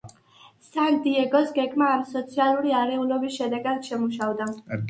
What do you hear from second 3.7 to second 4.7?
შემუშავდა.